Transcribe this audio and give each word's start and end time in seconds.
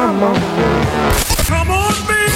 Come 0.00 0.22
on. 0.22 0.34
Come 1.44 1.70
on, 1.70 1.92
baby. 2.08 2.30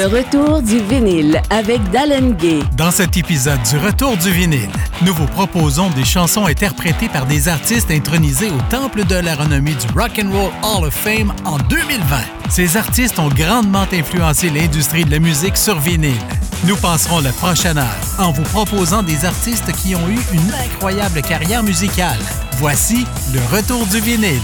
Le 0.00 0.06
retour 0.06 0.62
du 0.62 0.78
vinyle 0.78 1.42
avec 1.50 1.82
Dallin 1.90 2.30
Gay. 2.30 2.60
Dans 2.74 2.90
cet 2.90 3.18
épisode 3.18 3.60
du 3.68 3.76
Retour 3.76 4.16
du 4.16 4.30
vinyle, 4.30 4.70
nous 5.02 5.12
vous 5.12 5.26
proposons 5.26 5.90
des 5.90 6.06
chansons 6.06 6.46
interprétées 6.46 7.10
par 7.10 7.26
des 7.26 7.48
artistes 7.48 7.90
intronisés 7.90 8.50
au 8.50 8.58
temple 8.70 9.04
de 9.04 9.16
la 9.16 9.34
renommée 9.34 9.74
du 9.74 9.86
Rock 9.94 10.18
and 10.24 10.30
Roll 10.30 10.52
Hall 10.62 10.86
of 10.86 10.94
Fame 10.94 11.34
en 11.44 11.58
2020. 11.58 12.16
Ces 12.48 12.78
artistes 12.78 13.18
ont 13.18 13.28
grandement 13.28 13.84
influencé 13.92 14.48
l'industrie 14.48 15.04
de 15.04 15.10
la 15.10 15.18
musique 15.18 15.58
sur 15.58 15.78
vinyle. 15.78 16.16
Nous 16.64 16.76
passerons 16.76 17.20
le 17.20 17.32
prochain 17.32 17.76
heure 17.76 18.00
en 18.18 18.32
vous 18.32 18.44
proposant 18.44 19.02
des 19.02 19.26
artistes 19.26 19.70
qui 19.72 19.94
ont 19.94 20.08
eu 20.08 20.18
une 20.32 20.54
incroyable 20.64 21.20
carrière 21.20 21.62
musicale. 21.62 22.20
Voici 22.52 23.04
le 23.34 23.40
Retour 23.54 23.84
du 23.88 24.00
vinyle. 24.00 24.40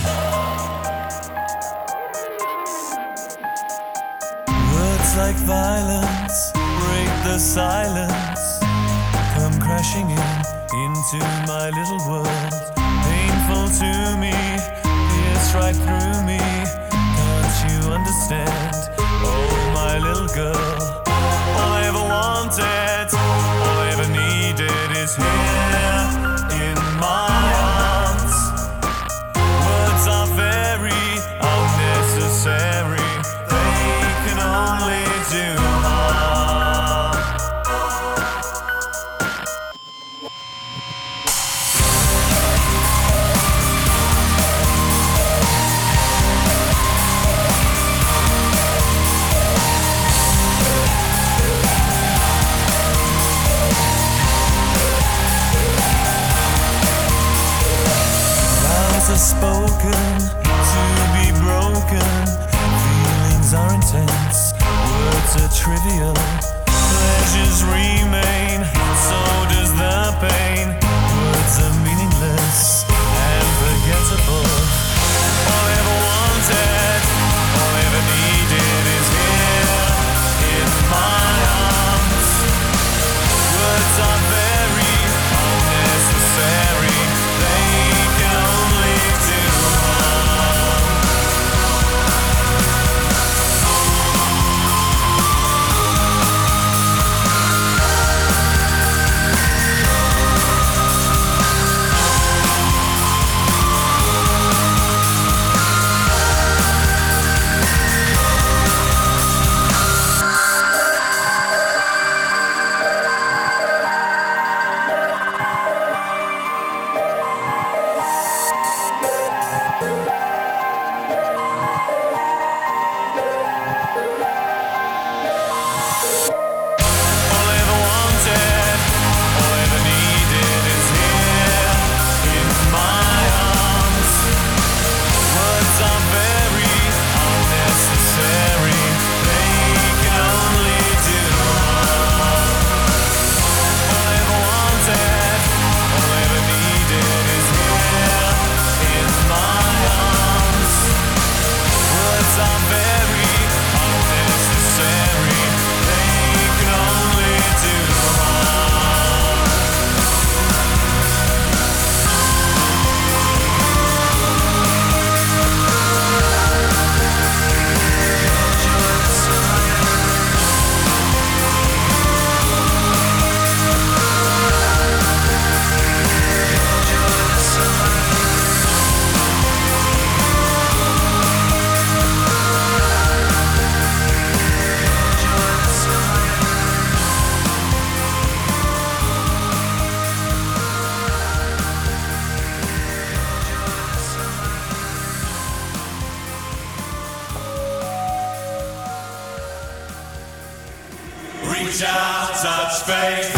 shouts 201.78 202.44
out 202.47 202.72
space. 202.72 203.35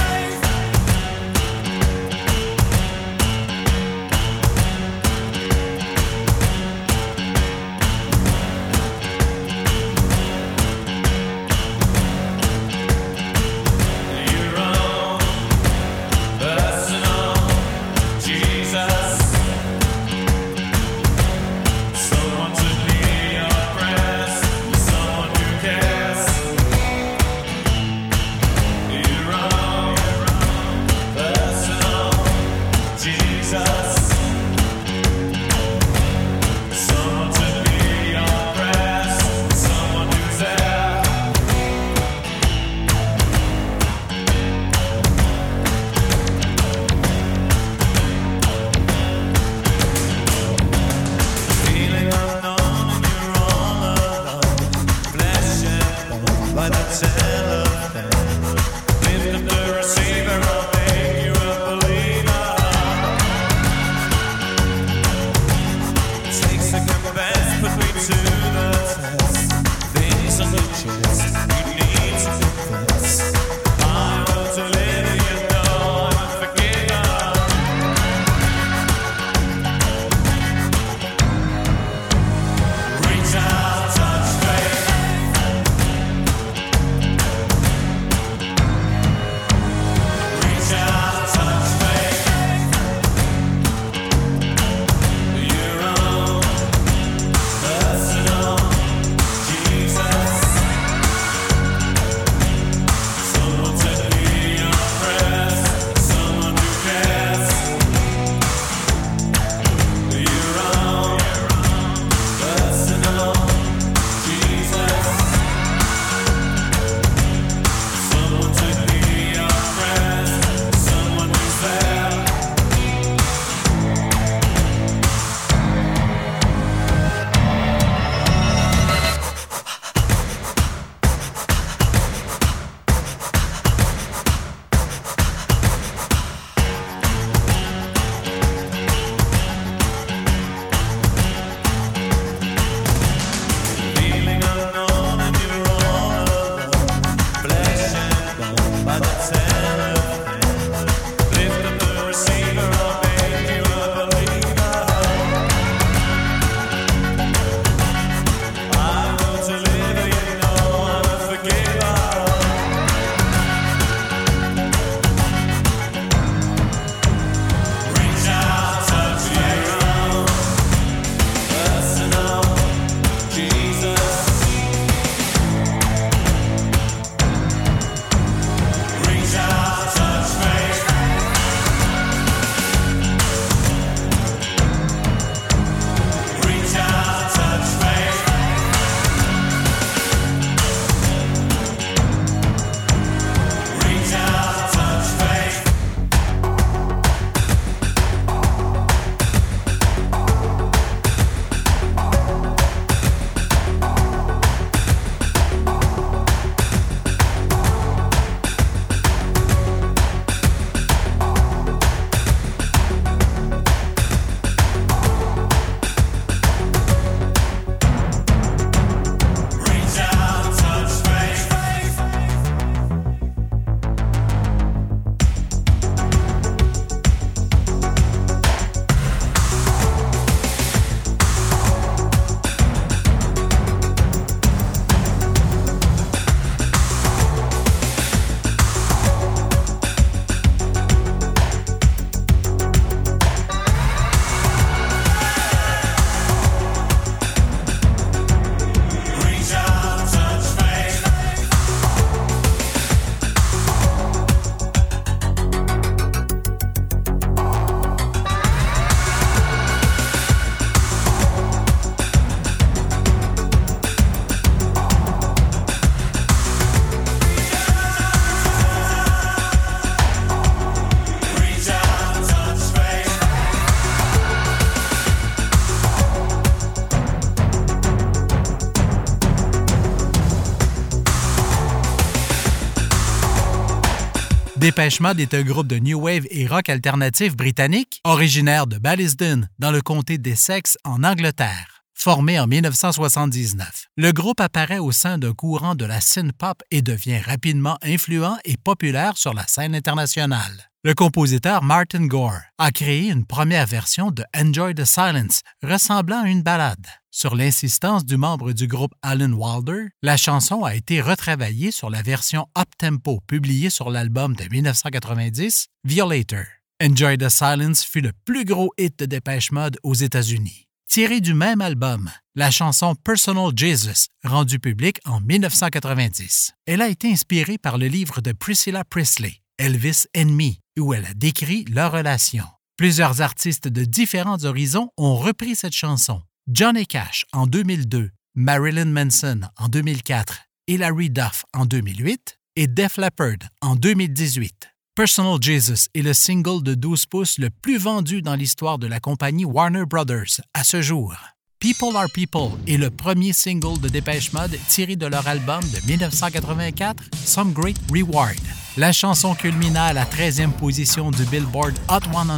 Dépêche 284.78 285.00
Mode 285.00 285.18
est 285.18 285.34
un 285.34 285.42
groupe 285.42 285.66
de 285.66 285.80
new 285.80 286.00
wave 286.00 286.24
et 286.30 286.46
rock 286.46 286.68
alternatif 286.68 287.36
britannique, 287.36 288.00
originaire 288.04 288.68
de 288.68 288.78
Ballisden, 288.78 289.48
dans 289.58 289.72
le 289.72 289.80
comté 289.80 290.18
d'Essex, 290.18 290.78
en 290.84 291.02
Angleterre. 291.02 291.82
Formé 291.94 292.38
en 292.38 292.46
1979, 292.46 293.88
le 293.96 294.12
groupe 294.12 294.40
apparaît 294.40 294.78
au 294.78 294.92
sein 294.92 295.18
d'un 295.18 295.32
courant 295.32 295.74
de 295.74 295.84
la 295.84 296.00
synth-pop 296.00 296.62
et 296.70 296.80
devient 296.80 297.18
rapidement 297.18 297.76
influent 297.82 298.38
et 298.44 298.56
populaire 298.56 299.16
sur 299.16 299.34
la 299.34 299.48
scène 299.48 299.74
internationale. 299.74 300.70
Le 300.88 300.94
compositeur 300.94 301.62
Martin 301.62 302.06
Gore 302.06 302.40
a 302.56 302.72
créé 302.72 303.10
une 303.10 303.26
première 303.26 303.66
version 303.66 304.10
de 304.10 304.24
Enjoy 304.34 304.74
the 304.74 304.86
Silence, 304.86 305.42
ressemblant 305.62 306.22
à 306.22 306.28
une 306.30 306.40
ballade. 306.40 306.86
Sur 307.10 307.36
l'insistance 307.36 308.06
du 308.06 308.16
membre 308.16 308.54
du 308.54 308.66
groupe 308.66 308.94
Alan 309.02 309.34
Wilder, 309.34 309.88
la 310.00 310.16
chanson 310.16 310.64
a 310.64 310.74
été 310.74 311.02
retravaillée 311.02 311.72
sur 311.72 311.90
la 311.90 312.00
version 312.00 312.46
up-tempo 312.56 313.20
publiée 313.26 313.68
sur 313.68 313.90
l'album 313.90 314.34
de 314.34 314.44
1990, 314.50 315.66
Violator. 315.84 316.46
Enjoy 316.82 317.18
the 317.18 317.28
Silence 317.28 317.84
fut 317.84 318.00
le 318.00 318.12
plus 318.24 318.46
gros 318.46 318.72
hit 318.78 318.98
de 318.98 319.04
Dépêche 319.04 319.52
Mode 319.52 319.76
aux 319.82 319.92
États-Unis. 319.92 320.68
Tirée 320.88 321.20
du 321.20 321.34
même 321.34 321.60
album, 321.60 322.10
la 322.34 322.50
chanson 322.50 322.94
Personal 322.94 323.52
Jesus, 323.54 324.06
rendue 324.24 324.58
publique 324.58 325.00
en 325.04 325.20
1990. 325.20 326.52
Elle 326.64 326.80
a 326.80 326.88
été 326.88 327.12
inspirée 327.12 327.58
par 327.58 327.76
le 327.76 327.88
livre 327.88 328.22
de 328.22 328.32
Priscilla 328.32 328.84
Presley, 328.84 329.42
Elvis 329.58 330.06
Enemy, 330.16 330.60
où 330.80 330.94
elle 330.94 331.04
a 331.04 331.14
décrit 331.14 331.64
leur 331.64 331.92
relation. 331.92 332.44
Plusieurs 332.76 333.20
artistes 333.20 333.68
de 333.68 333.84
différents 333.84 334.44
horizons 334.44 334.90
ont 334.96 335.16
repris 335.16 335.56
cette 335.56 335.74
chanson. 335.74 336.22
Johnny 336.50 336.86
Cash 336.86 337.26
en 337.32 337.46
2002, 337.46 338.10
Marilyn 338.34 338.86
Manson 338.86 339.40
en 339.56 339.68
2004, 339.68 340.42
Hilary 340.68 341.10
Duff 341.10 341.44
en 341.52 341.66
2008 341.66 342.38
et 342.56 342.66
Def 342.66 342.96
Leppard 342.96 343.50
en 343.60 343.74
2018. 343.74 344.68
Personal 344.94 345.40
Jesus 345.40 345.88
est 345.94 346.02
le 346.02 346.12
single 346.12 346.62
de 346.62 346.74
12 346.74 347.06
pouces 347.06 347.38
le 347.38 347.50
plus 347.50 347.78
vendu 347.78 348.22
dans 348.22 348.34
l'histoire 348.34 348.78
de 348.78 348.86
la 348.86 349.00
compagnie 349.00 349.44
Warner 349.44 349.84
Brothers 349.84 350.40
à 350.54 350.64
ce 350.64 350.82
jour. 350.82 351.14
People 351.60 351.96
Are 351.96 352.10
People 352.12 352.58
est 352.68 352.76
le 352.76 352.90
premier 352.90 353.32
single 353.32 353.80
de 353.80 353.88
Dépêche 353.88 354.32
Mode 354.32 354.56
tiré 354.68 354.94
de 354.94 355.06
leur 355.06 355.26
album 355.26 355.60
de 355.60 355.86
1984, 355.88 357.02
Some 357.24 357.52
Great 357.52 357.76
Reward. 357.92 358.67
La 358.78 358.92
chanson 358.92 359.34
culmina 359.34 359.86
à 359.86 359.92
la 359.92 360.04
13e 360.04 360.52
position 360.52 361.10
du 361.10 361.24
Billboard 361.24 361.74
Hot 361.88 362.12
100. 362.12 362.36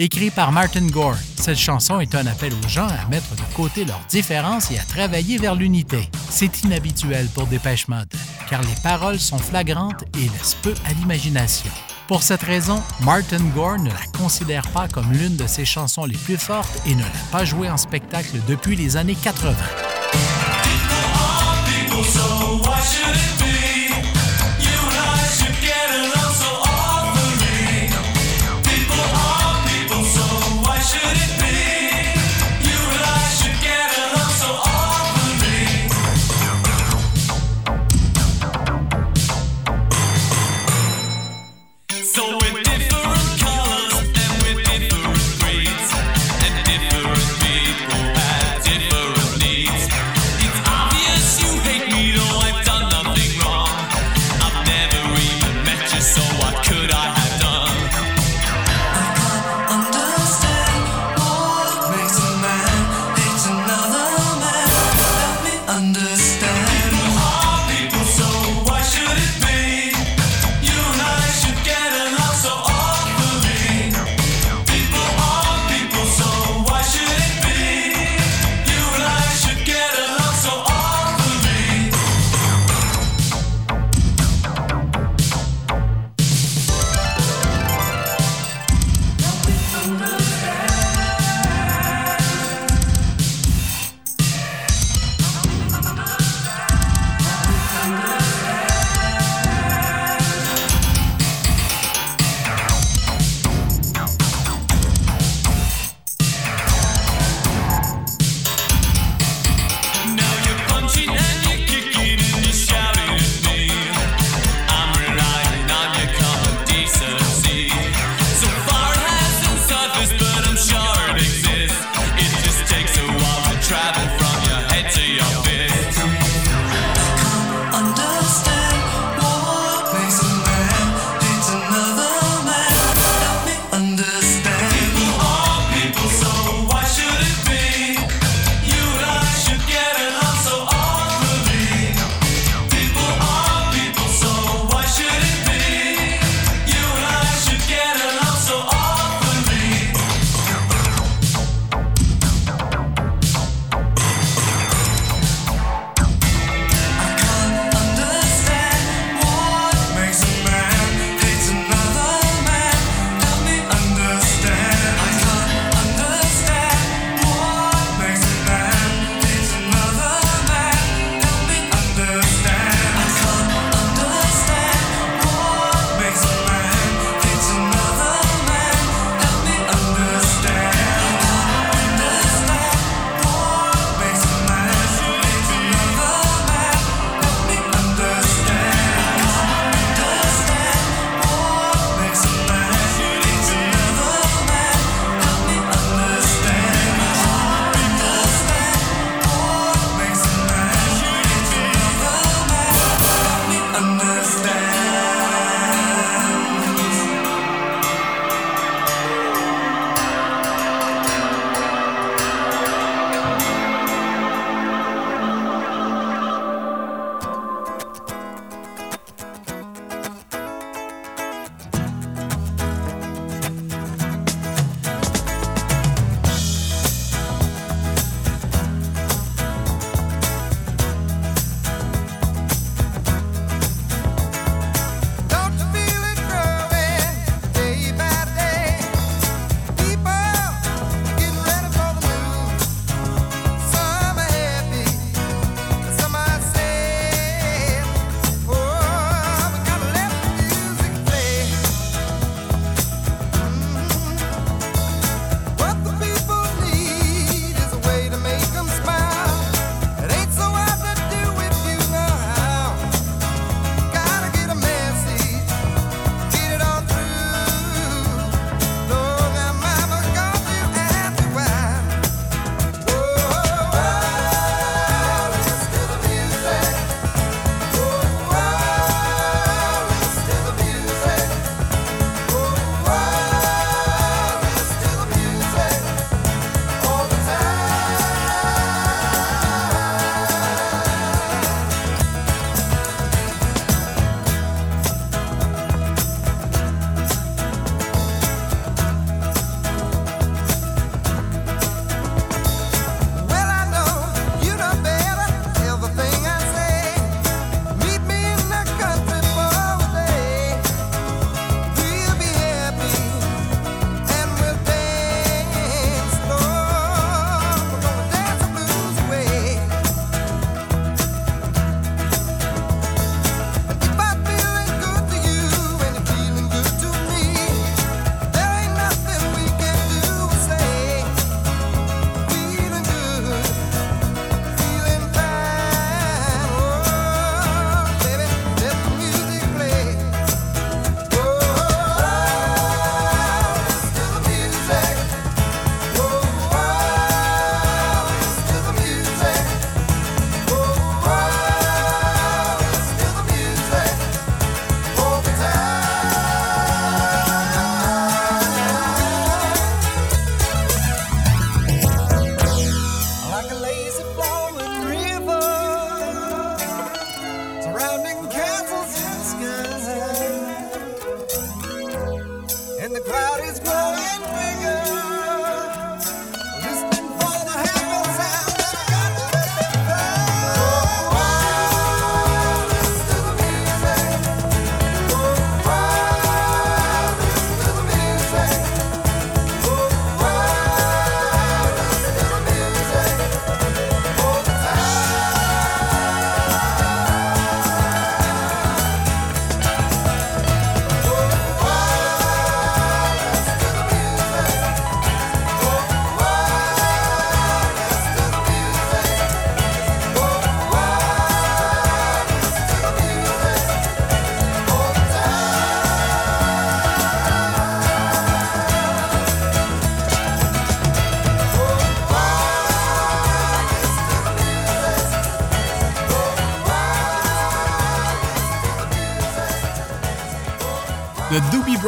Écrit 0.00 0.32
par 0.32 0.50
Martin 0.50 0.88
Gore, 0.88 1.14
cette 1.36 1.56
chanson 1.56 2.00
est 2.00 2.16
un 2.16 2.26
appel 2.26 2.52
aux 2.52 2.68
gens 2.68 2.88
à 2.88 3.06
mettre 3.08 3.32
de 3.36 3.54
côté 3.54 3.84
leurs 3.84 4.02
différences 4.10 4.72
et 4.72 4.78
à 4.80 4.82
travailler 4.82 5.38
vers 5.38 5.54
l'unité. 5.54 6.10
C'est 6.30 6.64
inhabituel 6.64 7.28
pour 7.32 7.46
Dépêche 7.46 7.86
Mode, 7.86 8.12
car 8.50 8.60
les 8.62 8.74
paroles 8.82 9.20
sont 9.20 9.38
flagrantes 9.38 10.02
et 10.16 10.28
laissent 10.36 10.56
peu 10.60 10.74
à 10.84 10.92
l'imagination. 10.94 11.70
Pour 12.08 12.24
cette 12.24 12.42
raison, 12.42 12.82
Martin 13.02 13.44
Gore 13.54 13.78
ne 13.78 13.90
la 13.90 14.18
considère 14.18 14.66
pas 14.72 14.88
comme 14.88 15.12
l'une 15.12 15.36
de 15.36 15.46
ses 15.46 15.64
chansons 15.64 16.06
les 16.06 16.18
plus 16.18 16.38
fortes 16.38 16.82
et 16.86 16.96
ne 16.96 17.02
l'a 17.02 17.28
pas 17.30 17.44
jouée 17.44 17.70
en 17.70 17.76
spectacle 17.76 18.40
depuis 18.48 18.74
les 18.74 18.96
années 18.96 19.14
80. 19.14 19.54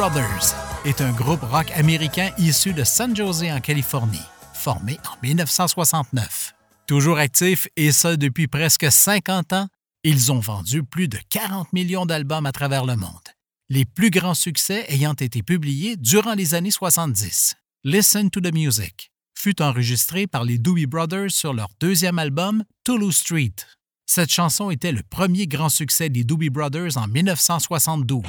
Brothers 0.01 0.55
est 0.83 0.99
un 0.99 1.11
groupe 1.11 1.43
rock 1.43 1.69
américain 1.75 2.31
issu 2.39 2.73
de 2.73 2.83
San 2.83 3.15
Jose 3.15 3.43
en 3.43 3.59
Californie, 3.59 4.17
formé 4.51 4.97
en 5.07 5.15
1969. 5.21 6.55
Toujours 6.87 7.19
actifs 7.19 7.67
et 7.75 7.91
ce 7.91 8.15
depuis 8.15 8.47
presque 8.47 8.91
50 8.91 9.53
ans, 9.53 9.67
ils 10.03 10.31
ont 10.31 10.39
vendu 10.39 10.81
plus 10.81 11.07
de 11.07 11.19
40 11.29 11.71
millions 11.71 12.07
d'albums 12.07 12.47
à 12.47 12.51
travers 12.51 12.83
le 12.83 12.95
monde, 12.95 13.11
les 13.69 13.85
plus 13.85 14.09
grands 14.09 14.33
succès 14.33 14.85
ayant 14.87 15.13
été 15.13 15.43
publiés 15.43 15.97
durant 15.97 16.33
les 16.33 16.55
années 16.55 16.71
70. 16.71 17.53
Listen 17.83 18.31
to 18.31 18.41
the 18.41 18.51
Music 18.51 19.11
fut 19.37 19.61
enregistré 19.61 20.25
par 20.25 20.45
les 20.45 20.57
Doobie 20.57 20.87
Brothers 20.87 21.29
sur 21.29 21.53
leur 21.53 21.69
deuxième 21.79 22.17
album, 22.17 22.63
Toulouse 22.83 23.17
Street. 23.17 23.53
Cette 24.13 24.29
chanson 24.29 24.71
était 24.71 24.91
le 24.91 25.03
premier 25.03 25.47
grand 25.47 25.69
succès 25.69 26.09
des 26.09 26.25
Doobie 26.25 26.49
Brothers 26.49 26.97
en 26.97 27.07
1972. 27.07 28.21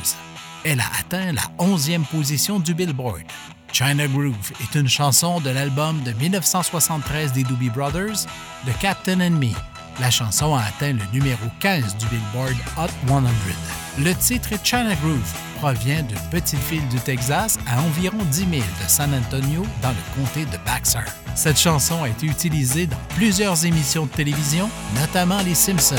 Elle 0.62 0.78
a 0.78 0.84
atteint 0.96 1.32
la 1.32 1.42
11e 1.58 2.04
position 2.04 2.60
du 2.60 2.72
Billboard. 2.72 3.24
China 3.72 4.06
Groove 4.06 4.52
est 4.60 4.78
une 4.78 4.86
chanson 4.86 5.40
de 5.40 5.50
l'album 5.50 6.00
de 6.04 6.12
1973 6.12 7.32
des 7.32 7.42
Doobie 7.42 7.68
Brothers, 7.70 8.26
The 8.64 8.78
Captain 8.80 9.20
and 9.20 9.40
Me. 9.40 9.71
La 10.00 10.10
chanson 10.10 10.54
a 10.54 10.62
atteint 10.62 10.92
le 10.92 11.04
numéro 11.12 11.44
15 11.60 11.96
du 11.96 12.06
Billboard 12.06 12.54
Hot 12.78 12.88
100. 13.06 13.22
Le 13.98 14.14
titre 14.14 14.50
China 14.64 14.94
Groove 15.02 15.32
provient 15.58 16.02
d'une 16.02 16.18
petite 16.30 16.58
ville 16.70 16.86
du 16.88 16.98
Texas 16.98 17.58
à 17.66 17.80
environ 17.82 18.18
10 18.30 18.38
000 18.38 18.50
de 18.50 18.88
San 18.88 19.12
Antonio 19.14 19.64
dans 19.82 19.90
le 19.90 20.14
comté 20.16 20.44
de 20.46 20.56
Baxter. 20.64 21.04
Cette 21.34 21.58
chanson 21.58 22.02
a 22.02 22.08
été 22.08 22.26
utilisée 22.26 22.86
dans 22.86 22.96
plusieurs 23.14 23.64
émissions 23.66 24.06
de 24.06 24.10
télévision, 24.10 24.68
notamment 24.98 25.40
Les 25.42 25.54
Simpsons. 25.54 25.96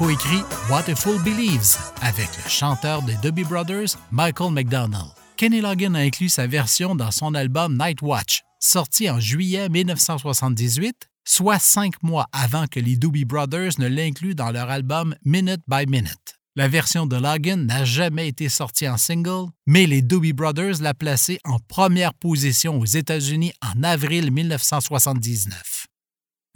Coécrit 0.00 0.42
What 0.70 0.88
a 0.88 0.94
Fool 0.94 1.22
Believes 1.22 1.76
avec 2.00 2.30
le 2.42 2.48
chanteur 2.48 3.02
des 3.02 3.16
Doobie 3.16 3.44
Brothers, 3.44 3.98
Michael 4.10 4.50
McDonald. 4.50 5.10
Kenny 5.36 5.60
Loggin 5.60 5.94
a 5.94 5.98
inclus 5.98 6.30
sa 6.30 6.46
version 6.46 6.94
dans 6.94 7.10
son 7.10 7.34
album 7.34 7.76
Night 7.76 8.00
Watch, 8.00 8.40
sorti 8.58 9.10
en 9.10 9.20
juillet 9.20 9.68
1978, 9.68 10.94
soit 11.26 11.58
cinq 11.58 12.02
mois 12.02 12.24
avant 12.32 12.66
que 12.66 12.80
les 12.80 12.96
Doobie 12.96 13.26
Brothers 13.26 13.72
ne 13.78 13.88
l'incluent 13.88 14.34
dans 14.34 14.50
leur 14.50 14.70
album 14.70 15.14
Minute 15.26 15.60
by 15.68 15.84
Minute. 15.86 16.38
La 16.56 16.66
version 16.66 17.04
de 17.04 17.16
Loggin 17.16 17.58
n'a 17.58 17.84
jamais 17.84 18.28
été 18.28 18.48
sortie 18.48 18.88
en 18.88 18.96
single, 18.96 19.50
mais 19.66 19.84
les 19.84 20.00
Doobie 20.00 20.32
Brothers 20.32 20.80
l'a 20.80 20.94
placée 20.94 21.40
en 21.44 21.58
première 21.58 22.14
position 22.14 22.78
aux 22.80 22.86
États-Unis 22.86 23.52
en 23.60 23.82
avril 23.82 24.30
1979. 24.30 25.79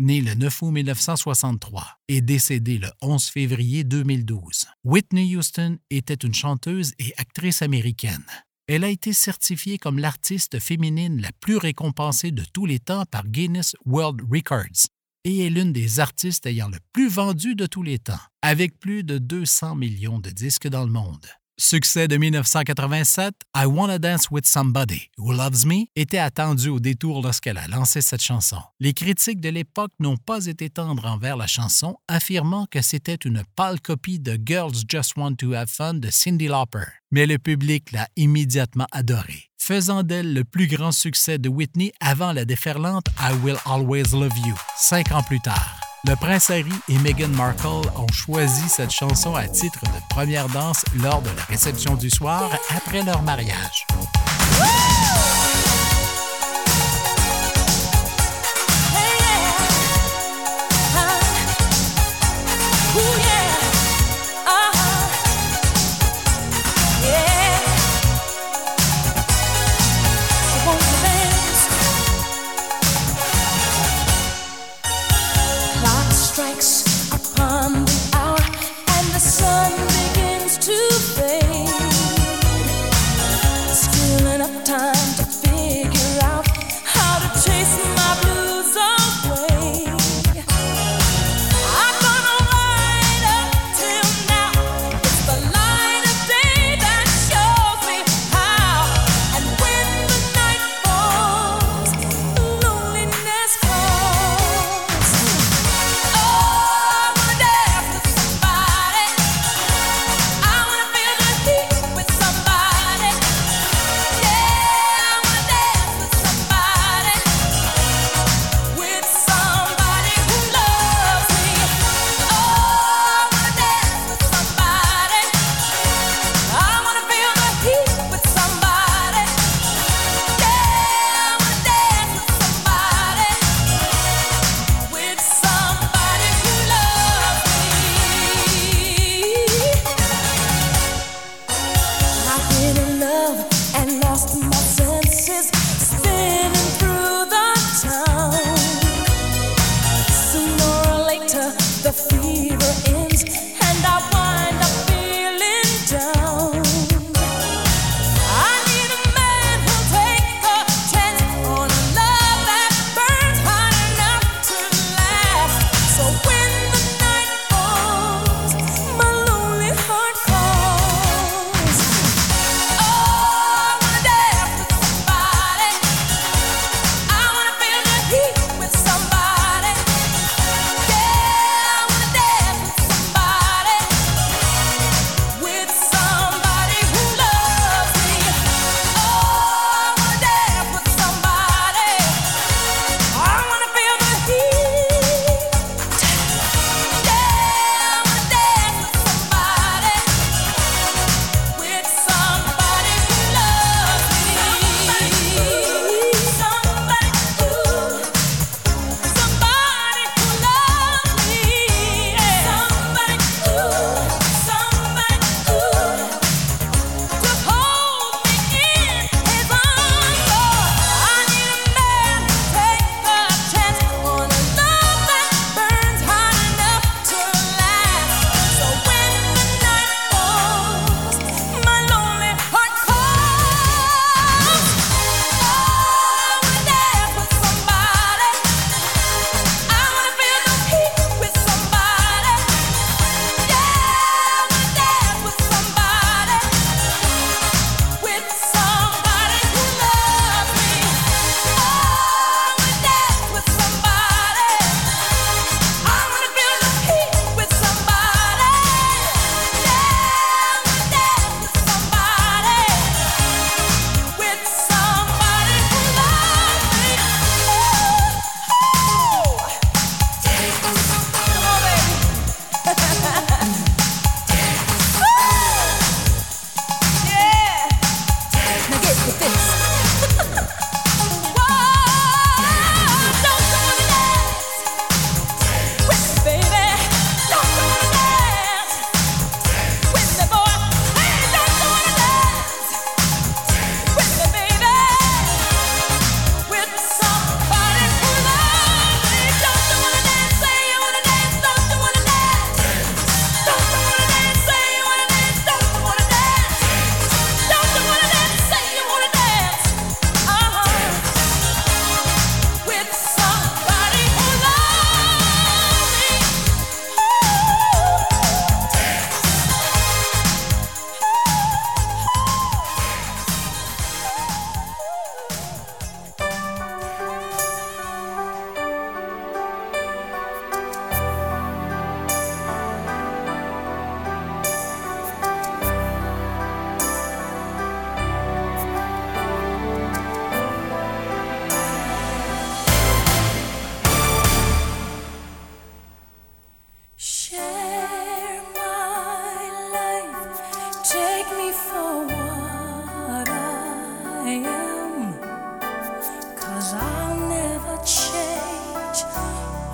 Né 0.01 0.21
le 0.21 0.35
9 0.35 0.63
août 0.63 0.73
1963 0.73 1.87
et 2.09 2.21
décédé 2.21 2.79
le 2.79 2.89
11 3.01 3.27
février 3.27 3.85
2012, 3.85 4.67
Whitney 4.83 5.37
Houston 5.37 5.79
était 5.89 6.15
une 6.15 6.35
chanteuse 6.35 6.95
et 6.99 7.13
actrice 7.17 7.63
américaine. 7.63 8.25
Elle 8.67 8.83
a 8.83 8.89
été 8.89 9.13
certifiée 9.13 9.79
comme 9.79 10.01
l'artiste 10.01 10.59
féminine 10.59 11.21
la 11.21 11.31
plus 11.39 11.59
récompensée 11.59 12.33
de 12.33 12.43
tous 12.53 12.67
les 12.67 12.81
temps 12.81 13.05
par 13.09 13.29
Guinness 13.29 13.77
World 13.87 14.23
Records 14.29 14.89
et 15.23 15.47
est 15.47 15.51
l'une 15.51 15.73
des 15.73 16.01
artistes 16.01 16.47
ayant 16.47 16.69
le 16.69 16.79
plus 16.93 17.09
vendu 17.09 17.55
de 17.55 17.67
tous 17.67 17.85
les 17.85 18.01
temps, 18.01 18.19
avec 18.43 18.81
plus 18.81 19.05
de 19.05 19.19
200 19.19 19.77
millions 19.77 20.19
de 20.19 20.31
disques 20.31 20.67
dans 20.67 20.85
le 20.85 20.91
monde. 20.91 21.25
Succès 21.57 22.09
de 22.09 22.17
1987, 22.17 23.33
I 23.57 23.67
Wanna 23.67 24.01
Dance 24.01 24.29
with 24.29 24.45
Somebody 24.45 25.11
Who 25.19 25.33
Loves 25.33 25.65
Me 25.65 25.85
était 25.95 26.19
attendu 26.19 26.69
au 26.69 26.81
détour 26.81 27.23
lorsqu'elle 27.23 27.59
a 27.59 27.69
lancé 27.69 28.03
cette 28.03 28.23
chanson. 28.23 28.59
Les 28.81 28.93
critiques 28.93 29.41
de 29.41 29.51
l'époque 29.51 29.93
n'ont 30.01 30.17
pas 30.17 30.47
été 30.47 30.69
tendres 30.69 31.07
envers 31.07 31.37
la 31.37 31.47
chanson, 31.47 31.97
affirmant 32.09 32.67
que 32.69 32.83
c'était 32.83 33.15
une 33.15 33.45
pâle 33.55 33.81
copie 33.81 34.19
de 34.19 34.37
Girls 34.45 34.75
Just 34.89 35.17
Want 35.17 35.37
to 35.37 35.53
Have 35.53 35.69
Fun 35.69 35.95
de 35.95 36.11
Cyndi 36.11 36.49
Lauper. 36.49 36.87
Mais 37.13 37.25
le 37.27 37.39
public 37.39 37.93
l'a 37.93 38.09
immédiatement 38.17 38.89
adorée, 38.91 39.45
faisant 39.57 40.03
d'elle 40.03 40.35
le 40.35 40.43
plus 40.43 40.67
grand 40.67 40.91
succès 40.91 41.39
de 41.39 41.49
Whitney 41.49 41.93
avant 42.01 42.33
la 42.33 42.45
déferlante 42.45 43.07
I 43.21 43.33
Will 43.45 43.59
Always 43.65 44.11
Love 44.13 44.37
You, 44.45 44.57
cinq 44.77 45.13
ans 45.13 45.23
plus 45.23 45.41
tard. 45.41 45.94
Le 46.07 46.17
prince 46.17 46.51
Harry 46.51 46.73
et 46.91 46.99
Meghan 46.99 47.29
Markle 47.29 47.89
ont 47.97 48.13
choisi 48.13 48.69
cette 48.69 48.91
chanson 48.91 49.35
à 49.35 49.49
titre 49.49 49.81
de 49.81 50.15
première 50.15 50.49
danse 50.51 50.85
lors 51.03 51.23
de 51.23 51.31
la 51.31 51.45
réception 51.45 51.95
du 51.95 52.11
soir 52.11 52.51
après 52.77 53.03
leur 53.03 53.23
mariage. 53.23 53.87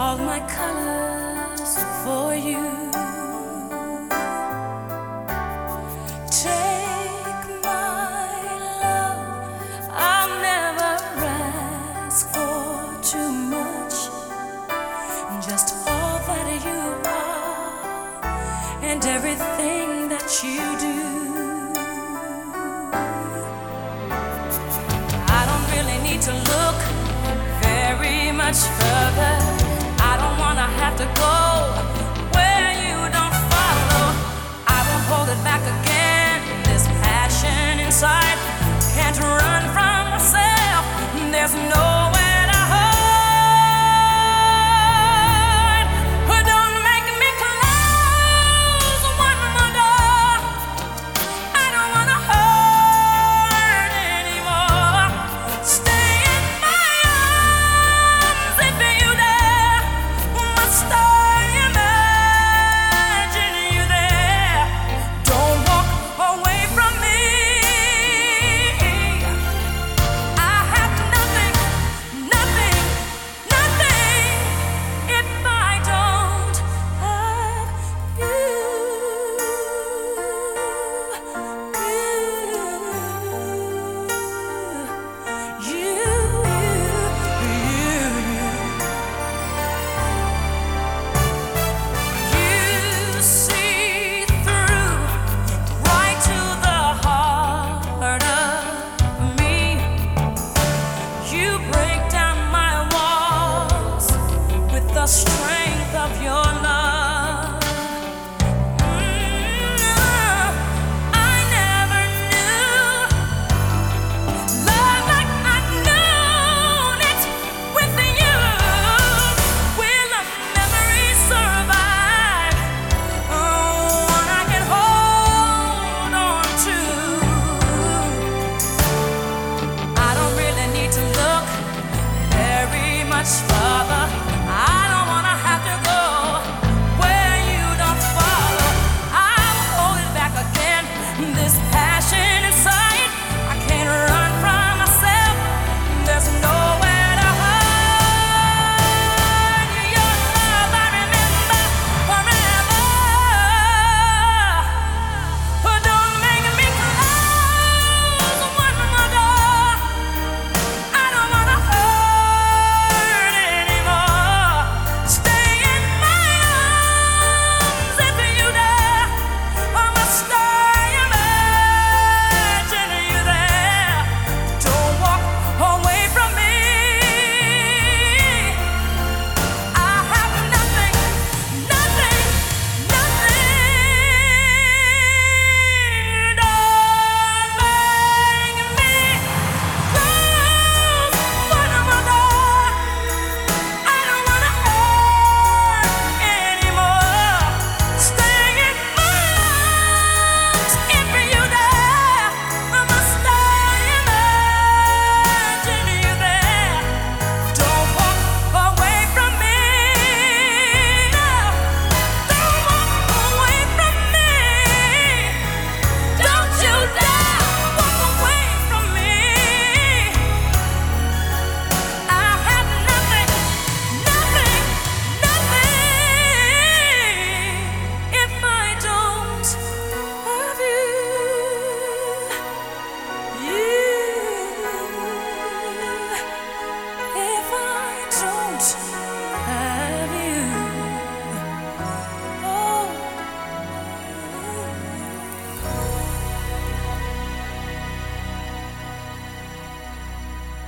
all 0.01 0.17
my 0.17 0.41
colors 0.49 1.77
for 2.03 2.35
you. 2.35 2.65
Take 6.31 7.45
my 7.63 8.33
love, 8.81 9.51
I'll 9.91 10.35
never 10.41 10.93
ask 11.27 12.27
for 12.33 13.03
too 13.03 13.31
much. 13.31 13.97
Just 15.47 15.75
all 15.87 16.19
that 16.29 16.49
you 16.65 16.81
are 17.05 18.23
and 18.83 19.05
everything 19.05 20.09
that 20.09 20.29
you 20.43 20.65
do. 20.89 20.99
I 25.39 25.41
don't 25.49 25.67
really 25.75 25.99
need 26.09 26.23
to 26.23 26.33
look 26.53 26.79
very 27.61 28.33
much 28.33 28.61
further 28.79 29.39
inside. 38.01 38.50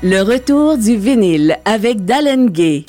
Le 0.04 0.20
retour 0.20 0.78
du 0.78 0.96
vinyle 0.96 1.58
avec 1.64 2.04
D'Alen 2.04 2.50
Gay. 2.50 2.84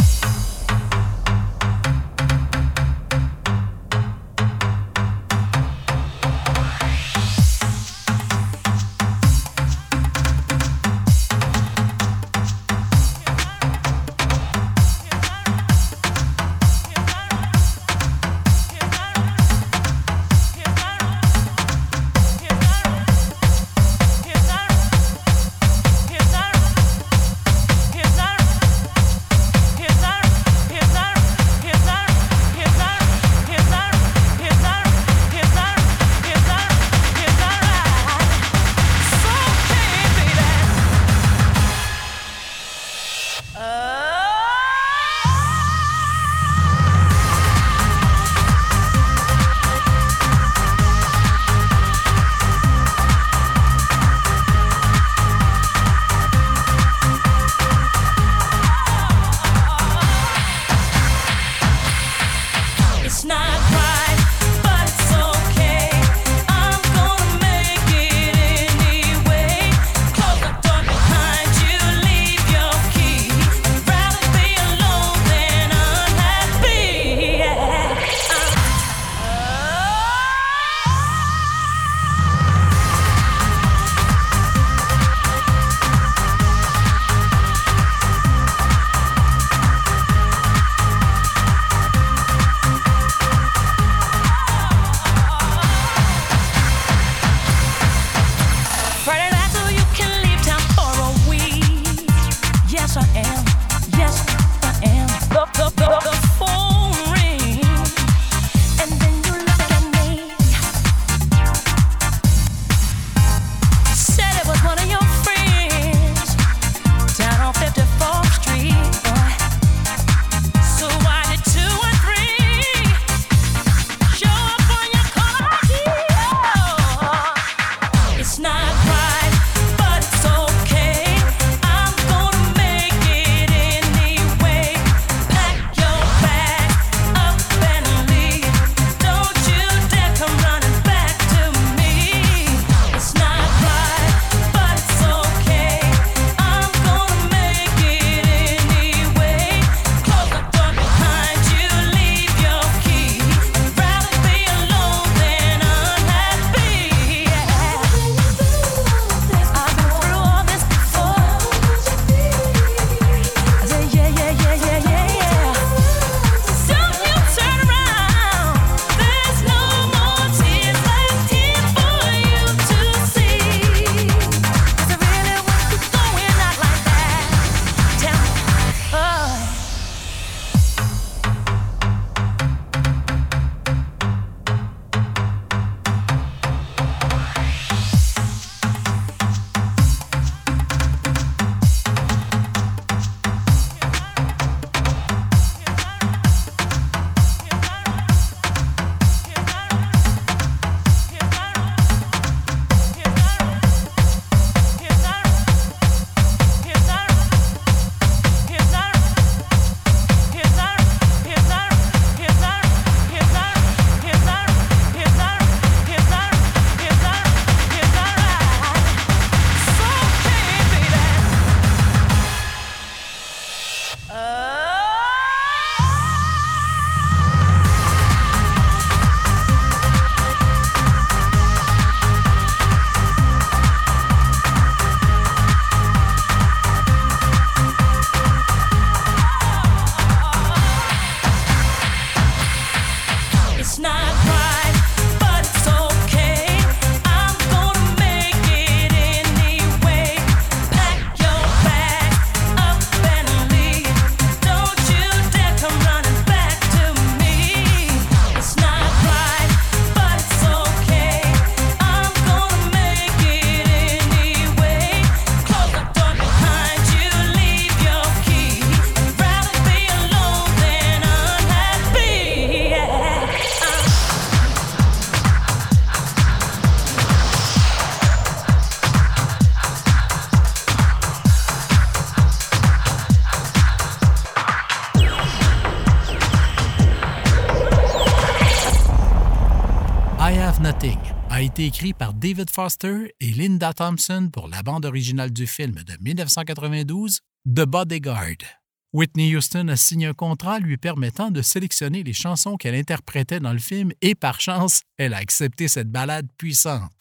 Écrit 291.66 291.94
par 291.94 292.14
David 292.14 292.50
Foster 292.50 293.16
et 293.22 293.32
Linda 293.32 293.72
Thompson 293.74 294.30
pour 294.32 294.50
la 294.50 294.62
bande 294.64 294.86
originale 294.86 295.32
du 295.32 295.48
film 295.48 295.76
de 295.76 295.94
1992, 296.02 297.22
The 297.48 297.62
Bodyguard. 297.62 298.44
Whitney 298.92 299.34
Houston 299.34 299.70
a 299.70 299.78
signé 299.78 300.08
un 300.08 300.14
contrat 300.14 300.60
lui 300.60 300.76
permettant 300.76 301.32
de 301.32 301.42
sélectionner 301.42 302.04
les 302.04 302.12
chansons 302.12 302.58
qu'elle 302.58 302.76
interprétait 302.76 303.40
dans 303.40 303.54
le 303.54 303.60
film 303.60 303.94
et 304.02 304.14
par 304.14 304.42
chance, 304.42 304.82
elle 304.98 305.14
a 305.14 305.18
accepté 305.18 305.70
cette 305.70 305.90
balade 305.90 306.28
puissante. 306.38 306.92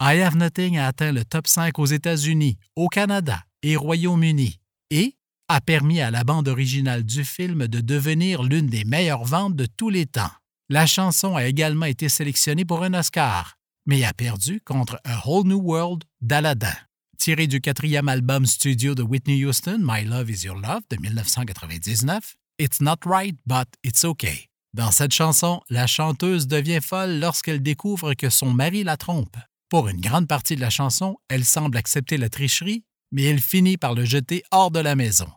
I 0.00 0.20
Have 0.22 0.36
Nothing 0.36 0.78
a 0.78 0.86
atteint 0.86 1.12
le 1.12 1.24
top 1.24 1.46
5 1.46 1.78
aux 1.78 1.86
États-Unis, 1.86 2.56
au 2.74 2.88
Canada 2.88 3.42
et 3.62 3.76
Royaume-Uni 3.76 4.58
et 4.90 5.14
a 5.48 5.60
permis 5.60 6.00
à 6.00 6.10
la 6.10 6.24
bande 6.24 6.48
originale 6.48 7.04
du 7.04 7.22
film 7.22 7.68
de 7.68 7.80
devenir 7.80 8.42
l'une 8.42 8.68
des 8.68 8.84
meilleures 8.84 9.24
ventes 9.24 9.56
de 9.56 9.66
tous 9.66 9.90
les 9.90 10.06
temps. 10.06 10.32
La 10.70 10.86
chanson 10.86 11.36
a 11.36 11.44
également 11.44 11.86
été 11.86 12.08
sélectionnée 12.08 12.64
pour 12.64 12.82
un 12.82 12.94
Oscar, 12.94 13.56
mais 13.86 14.04
a 14.04 14.12
perdu 14.12 14.60
contre 14.64 15.00
A 15.04 15.22
Whole 15.24 15.46
New 15.46 15.60
World 15.60 16.04
d'Aladin. 16.20 16.76
Tiré 17.18 17.46
du 17.46 17.60
quatrième 17.60 18.08
album 18.08 18.44
studio 18.44 18.94
de 18.94 19.02
Whitney 19.02 19.44
Houston, 19.44 19.78
My 19.80 20.04
Love 20.04 20.30
Is 20.30 20.44
Your 20.44 20.56
Love 20.56 20.82
de 20.90 20.96
1999, 20.96 22.36
It's 22.58 22.80
Not 22.80 22.98
Right, 23.06 23.36
but 23.46 23.68
It's 23.82 24.04
Okay. 24.04 24.48
Dans 24.74 24.90
cette 24.90 25.14
chanson, 25.14 25.62
la 25.70 25.86
chanteuse 25.86 26.46
devient 26.46 26.80
folle 26.82 27.18
lorsqu'elle 27.18 27.62
découvre 27.62 28.12
que 28.12 28.28
son 28.28 28.52
mari 28.52 28.84
la 28.84 28.98
trompe. 28.98 29.36
Pour 29.70 29.88
une 29.88 30.00
grande 30.00 30.28
partie 30.28 30.54
de 30.54 30.60
la 30.60 30.70
chanson, 30.70 31.16
elle 31.28 31.44
semble 31.44 31.78
accepter 31.78 32.18
la 32.18 32.28
tricherie, 32.28 32.84
mais 33.10 33.22
elle 33.22 33.40
finit 33.40 33.78
par 33.78 33.94
le 33.94 34.04
jeter 34.04 34.42
hors 34.50 34.70
de 34.70 34.80
la 34.80 34.94
maison. 34.94 35.28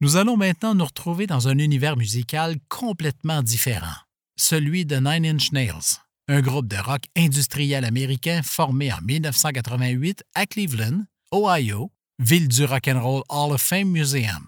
Nous 0.00 0.16
allons 0.16 0.36
maintenant 0.36 0.74
nous 0.74 0.84
retrouver 0.84 1.26
dans 1.26 1.48
un 1.48 1.58
univers 1.58 1.96
musical 1.96 2.56
complètement 2.68 3.42
différent, 3.42 3.96
celui 4.36 4.86
de 4.86 4.96
Nine 4.96 5.26
Inch 5.26 5.52
Nails, 5.52 6.00
un 6.28 6.40
groupe 6.40 6.66
de 6.66 6.76
rock 6.76 7.04
industriel 7.16 7.84
américain 7.84 8.42
formé 8.42 8.92
en 8.92 9.00
1988 9.00 10.24
à 10.34 10.46
Cleveland, 10.46 11.04
Ohio, 11.32 11.92
ville 12.18 12.48
du 12.48 12.64
Rock'n'Roll 12.64 13.22
Hall 13.28 13.52
of 13.52 13.62
Fame 13.62 13.90
Museum. 13.90 14.46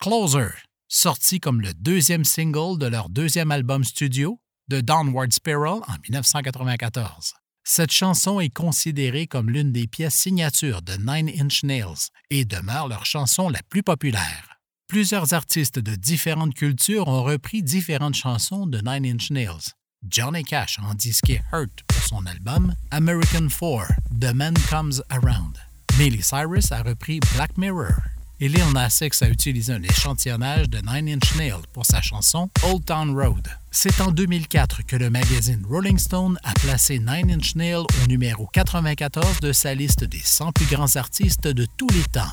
Closer, 0.00 0.50
sorti 0.88 1.40
comme 1.40 1.62
le 1.62 1.72
deuxième 1.74 2.24
single 2.24 2.78
de 2.78 2.86
leur 2.86 3.08
deuxième 3.08 3.50
album 3.50 3.84
studio, 3.84 4.38
The 4.70 4.76
Downward 4.76 5.32
Spiral 5.32 5.80
en 5.88 5.96
1994. 6.08 7.34
Cette 7.66 7.92
chanson 7.92 8.40
est 8.40 8.52
considérée 8.52 9.26
comme 9.26 9.48
l'une 9.48 9.72
des 9.72 9.86
pièces 9.86 10.16
signatures 10.16 10.82
de 10.82 10.94
Nine 10.98 11.30
Inch 11.40 11.62
Nails 11.62 12.10
et 12.28 12.44
demeure 12.44 12.88
leur 12.88 13.06
chanson 13.06 13.48
la 13.48 13.62
plus 13.70 13.82
populaire. 13.82 14.60
Plusieurs 14.88 15.32
artistes 15.32 15.78
de 15.78 15.94
différentes 15.94 16.54
cultures 16.54 17.08
ont 17.08 17.22
repris 17.22 17.62
différentes 17.62 18.14
chansons 18.14 18.66
de 18.66 18.78
Nine 18.78 19.06
Inch 19.14 19.30
Nails. 19.30 19.72
Johnny 20.08 20.44
Cash 20.44 20.78
a 20.78 20.94
disqué 20.94 21.40
Hurt 21.52 21.82
pour 21.86 22.02
son 22.02 22.26
album 22.26 22.74
American 22.90 23.48
Four, 23.48 23.86
The 24.20 24.34
Man 24.34 24.54
Comes 24.68 25.02
Around. 25.10 25.58
Miley 25.98 26.22
Cyrus 26.22 26.72
a 26.72 26.82
repris 26.82 27.20
Black 27.34 27.56
Mirror. 27.56 27.94
Et 28.40 28.48
Lil 28.48 28.62
a 28.76 29.28
utilisé 29.28 29.72
un 29.72 29.82
échantillonnage 29.82 30.68
de 30.68 30.78
Nine 30.78 31.08
Inch 31.08 31.36
Nails 31.36 31.62
pour 31.72 31.86
sa 31.86 32.02
chanson 32.02 32.50
Old 32.64 32.84
Town 32.84 33.14
Road. 33.14 33.48
C'est 33.70 34.00
en 34.00 34.10
2004 34.10 34.82
que 34.86 34.96
le 34.96 35.08
magazine 35.08 35.64
Rolling 35.68 35.98
Stone 35.98 36.38
a 36.42 36.52
placé 36.54 36.98
Nine 36.98 37.30
Inch 37.30 37.54
Nails 37.54 37.86
au 38.02 38.06
numéro 38.08 38.48
94 38.52 39.40
de 39.40 39.52
sa 39.52 39.74
liste 39.74 40.04
des 40.04 40.20
100 40.22 40.52
plus 40.52 40.66
grands 40.66 40.96
artistes 40.96 41.48
de 41.48 41.66
tous 41.76 41.88
les 41.90 42.04
temps. 42.04 42.32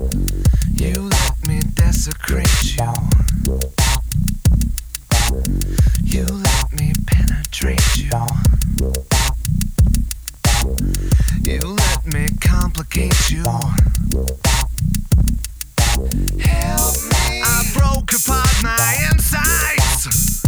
You 0.00 1.02
let 1.02 1.46
me 1.46 1.60
desecrate 1.74 2.74
you. 2.74 2.92
You 6.04 6.24
let 6.24 6.72
me 6.72 6.94
penetrate 7.06 7.96
you. 7.98 8.10
You 11.42 11.60
let 11.60 12.06
me 12.14 12.28
complicate 12.40 13.30
you. 13.30 13.42
Help 16.40 16.96
me. 17.10 17.42
I 17.44 17.70
broke 17.74 18.12
apart 18.14 18.62
my 18.62 19.08
insides. 19.12 20.42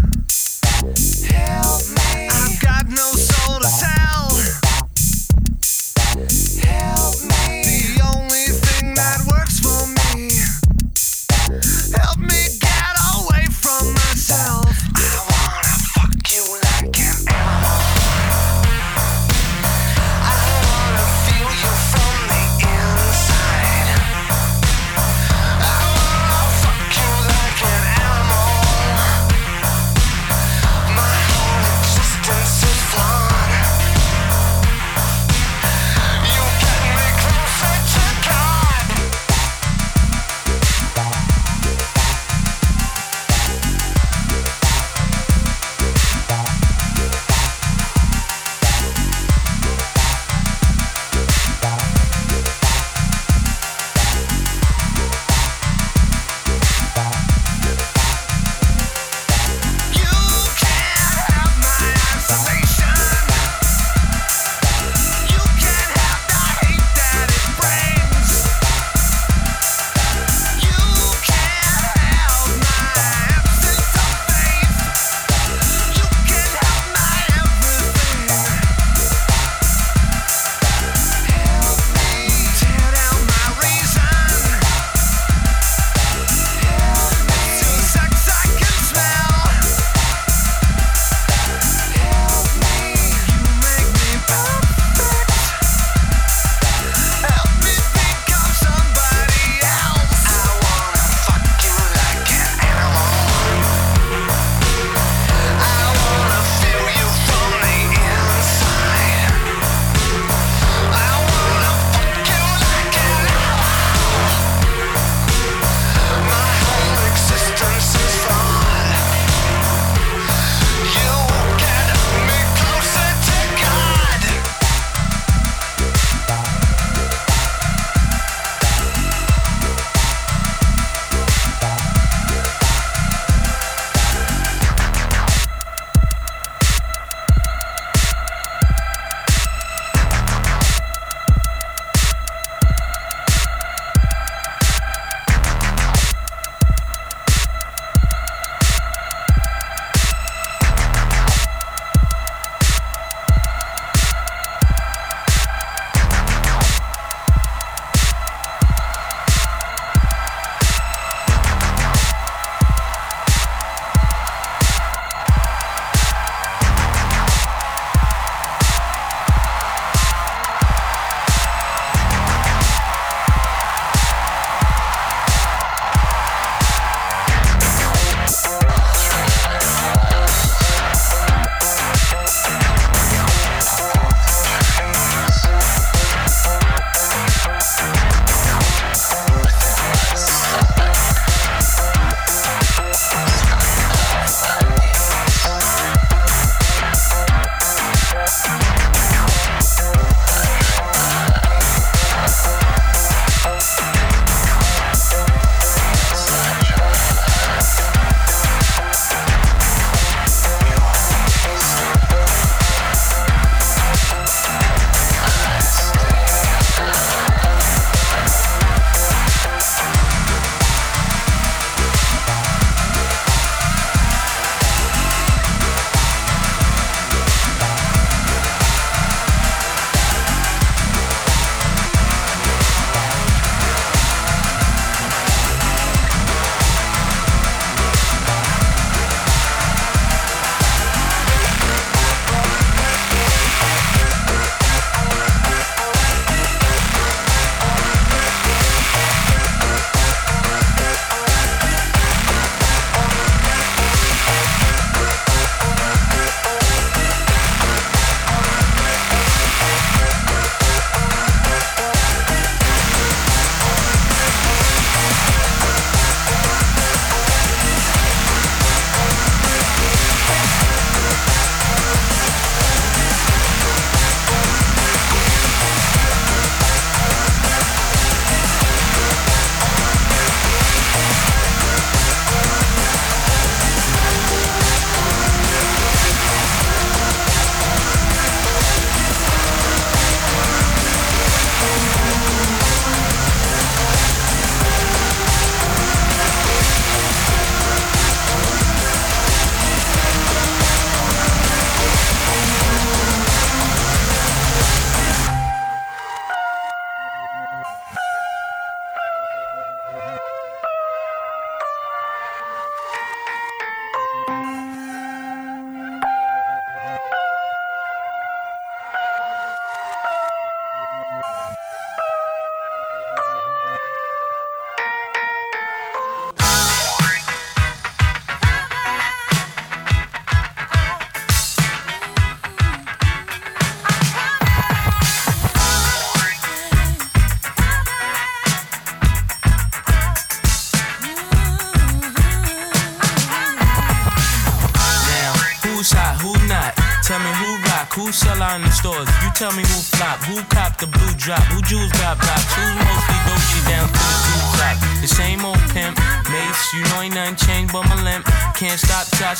Help 1.28 1.82
me. 1.90 2.28
I've 2.30 2.58
got 2.60 2.88
no 2.88 3.12
soul 3.12 3.60
to 3.60 3.68
tell. 3.68 4.01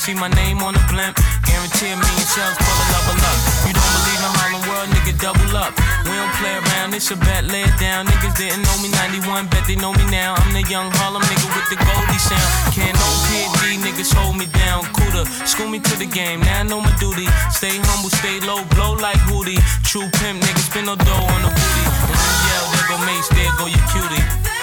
See 0.03 0.13
my 0.19 0.27
name 0.35 0.59
on 0.59 0.75
the 0.75 0.83
blimp. 0.91 1.15
Guarantee 1.47 1.87
a 1.87 1.95
million 1.95 2.27
shells 2.27 2.59
full 2.59 2.75
of 2.75 2.87
level. 2.91 3.15
You 3.63 3.71
don't 3.71 3.91
believe 3.95 4.19
in 4.19 4.31
Harlem 4.35 4.63
World, 4.67 4.89
nigga, 4.91 5.15
double 5.15 5.55
up. 5.55 5.71
We 6.03 6.11
don't 6.11 6.35
play 6.43 6.59
around, 6.59 6.91
it's 6.91 7.07
a 7.15 7.15
bet, 7.15 7.47
lay 7.47 7.63
it 7.63 7.77
down. 7.79 8.11
Niggas 8.11 8.35
didn't 8.35 8.67
know 8.67 8.75
me 8.83 8.91
91, 9.23 9.47
bet 9.47 9.63
they 9.63 9.79
know 9.79 9.95
me 9.95 10.03
now. 10.11 10.35
I'm 10.35 10.51
the 10.51 10.67
young 10.67 10.91
Harlem 10.99 11.23
nigga 11.23 11.47
with 11.55 11.67
the 11.71 11.79
Goldie 11.79 12.19
sound. 12.19 12.51
Can't 12.75 12.91
no 12.99 13.09
PD, 13.31 13.79
niggas 13.79 14.11
hold 14.11 14.35
me 14.35 14.51
down. 14.51 14.83
Cooler, 14.91 15.23
school 15.47 15.71
me 15.71 15.79
to 15.79 15.95
the 15.95 16.09
game, 16.09 16.43
now 16.43 16.59
I 16.59 16.63
know 16.67 16.83
my 16.83 16.91
duty. 16.99 17.31
Stay 17.47 17.79
humble, 17.87 18.11
stay 18.11 18.43
low, 18.43 18.59
blow 18.75 18.99
like 18.99 19.19
Hootie. 19.31 19.63
True 19.87 20.11
pimp, 20.19 20.43
niggas 20.43 20.67
spin 20.67 20.83
no 20.83 20.99
dough 20.99 21.31
on 21.31 21.39
the 21.47 21.51
booty. 21.55 21.83
And 22.11 22.19
yell, 22.51 22.65
there 22.75 22.87
go 22.91 22.97
Mace, 23.07 23.29
there 23.31 23.55
go 23.55 23.71
your 23.71 23.85
cutie. 23.87 24.62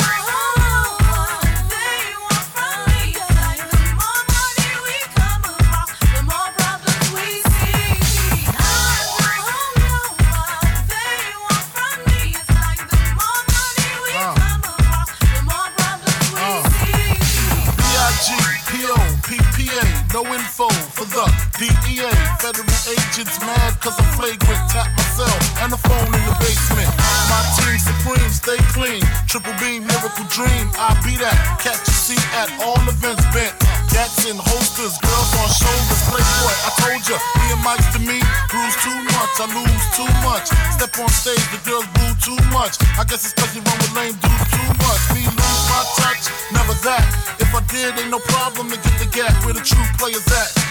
DEA. 21.61 22.09
Federal 22.41 22.65
agents 22.89 23.37
mad 23.45 23.77
cause 23.77 23.93
I'm 24.01 24.09
flagrant. 24.17 24.65
Tap 24.73 24.89
myself 24.97 25.37
and 25.61 25.69
the 25.69 25.77
phone 25.77 26.09
in 26.09 26.23
the 26.25 26.33
basement. 26.41 26.89
My 27.29 27.37
team 27.53 27.77
supreme, 27.77 28.33
stay 28.33 28.57
clean. 28.73 29.05
Triple 29.29 29.53
beam, 29.61 29.85
miracle 29.85 30.25
dream. 30.33 30.73
I 30.81 30.97
be 31.05 31.13
that. 31.21 31.37
Catch 31.61 31.85
a 31.85 31.93
seat 31.93 32.25
at 32.33 32.49
all 32.65 32.81
events 32.89 33.21
bent. 33.29 33.53
Gats 33.93 34.25
in 34.25 34.41
holsters, 34.41 34.97
girls 35.05 35.31
on 35.37 35.49
shoulders. 35.53 36.01
Playboy, 36.09 36.55
I 36.65 36.69
told 36.81 37.05
ya, 37.05 37.21
me 37.37 37.45
and 37.53 37.61
Mike's 37.61 37.93
to 37.93 38.01
me. 38.01 38.17
Bruise 38.49 38.77
too 38.81 38.97
much, 39.13 39.33
I 39.37 39.45
lose 39.53 39.85
too 39.93 40.09
much. 40.25 40.49
Step 40.73 40.97
on 40.97 41.13
stage, 41.13 41.45
the 41.53 41.61
girls 41.61 41.85
boo 41.93 42.09
too 42.25 42.41
much. 42.49 42.81
I 42.97 43.05
guess 43.05 43.21
it's 43.21 43.37
cause 43.37 43.53
you 43.53 43.61
run 43.61 43.77
with 43.77 43.93
lame 43.93 44.17
dudes 44.17 44.49
too 44.49 44.69
much. 44.81 45.01
Me 45.13 45.29
lose 45.29 45.63
my 45.69 45.81
touch, 46.01 46.25
never 46.57 46.73
that. 46.89 47.05
If 47.37 47.53
I 47.53 47.61
did, 47.69 48.01
ain't 48.01 48.09
no 48.09 48.17
problem 48.33 48.73
to 48.73 48.81
get 48.81 48.97
the 48.97 49.05
gap 49.13 49.37
where 49.45 49.53
the 49.53 49.61
true 49.61 49.85
players 50.01 50.25
at. 50.33 50.70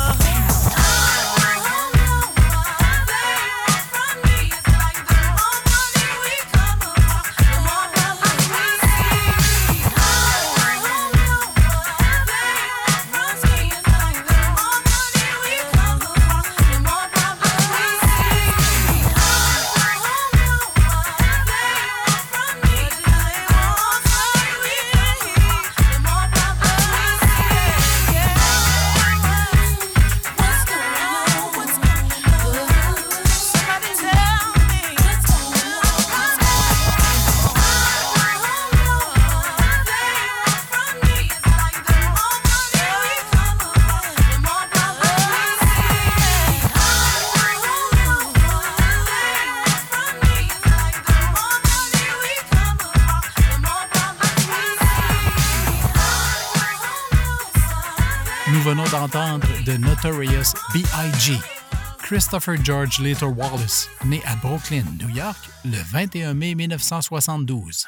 Notorious 60.03 60.55
B.I.G. 60.73 61.37
Christopher 61.99 62.57
George 62.63 62.99
Little 62.99 63.35
Wallace, 63.37 63.87
né 64.03 64.19
à 64.25 64.35
Brooklyn, 64.35 64.83
New 64.99 65.09
York, 65.09 65.37
le 65.63 65.77
21 65.77 66.33
mai 66.33 66.55
1972. 66.55 67.85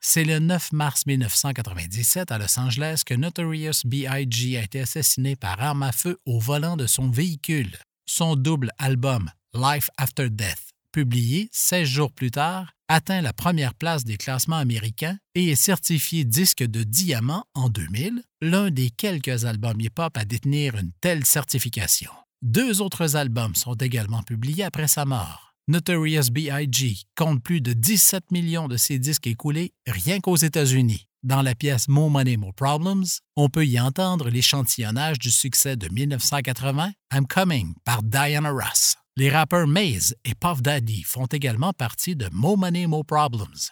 C'est 0.00 0.24
le 0.24 0.40
9 0.40 0.72
mars 0.72 1.06
1997 1.06 2.32
à 2.32 2.38
Los 2.38 2.58
Angeles 2.58 3.02
que 3.06 3.14
Notorious 3.14 3.84
B.I.G. 3.84 4.58
a 4.58 4.64
été 4.64 4.80
assassiné 4.80 5.36
par 5.36 5.62
arme 5.62 5.84
à 5.84 5.92
feu 5.92 6.18
au 6.26 6.40
volant 6.40 6.76
de 6.76 6.88
son 6.88 7.08
véhicule. 7.08 7.70
Son 8.06 8.34
double 8.34 8.72
album 8.78 9.30
Life 9.54 9.88
After 9.98 10.30
Death, 10.30 10.72
publié 10.90 11.48
16 11.52 11.86
jours 11.88 12.12
plus 12.12 12.32
tard, 12.32 12.72
atteint 12.92 13.22
la 13.22 13.32
première 13.32 13.74
place 13.74 14.04
des 14.04 14.18
classements 14.18 14.56
américains 14.56 15.16
et 15.34 15.50
est 15.50 15.56
certifié 15.56 16.24
disque 16.24 16.62
de 16.62 16.82
diamant 16.82 17.44
en 17.54 17.68
2000, 17.68 18.22
l'un 18.42 18.70
des 18.70 18.90
quelques 18.90 19.46
albums 19.46 19.80
hip-hop 19.80 20.16
à 20.16 20.24
détenir 20.24 20.76
une 20.76 20.92
telle 21.00 21.24
certification. 21.24 22.10
Deux 22.42 22.82
autres 22.82 23.16
albums 23.16 23.54
sont 23.54 23.74
également 23.74 24.22
publiés 24.22 24.64
après 24.64 24.88
sa 24.88 25.04
mort. 25.04 25.54
Notorious 25.68 26.30
B.I.G. 26.30 26.96
compte 27.16 27.42
plus 27.42 27.60
de 27.60 27.72
17 27.72 28.30
millions 28.30 28.68
de 28.68 28.76
ses 28.76 28.98
disques 28.98 29.26
écoulés 29.26 29.72
rien 29.86 30.20
qu'aux 30.20 30.36
États-Unis. 30.36 31.06
Dans 31.22 31.40
la 31.40 31.54
pièce 31.54 31.88
More 31.88 32.10
Money, 32.10 32.36
More 32.36 32.52
Problems, 32.52 33.06
on 33.36 33.48
peut 33.48 33.64
y 33.64 33.78
entendre 33.80 34.28
l'échantillonnage 34.28 35.18
du 35.18 35.30
succès 35.30 35.76
de 35.76 35.88
1980 35.88 36.90
I'm 37.14 37.26
Coming 37.26 37.74
par 37.84 38.02
Diana 38.02 38.50
Ross. 38.50 38.96
Les 39.16 39.28
rappeurs 39.28 39.66
Maze 39.66 40.14
et 40.24 40.34
Puff 40.34 40.62
Daddy 40.62 41.02
font 41.02 41.26
également 41.26 41.74
partie 41.74 42.16
de 42.16 42.30
More 42.32 42.56
Money, 42.56 42.86
More 42.86 43.04
Problems. 43.04 43.68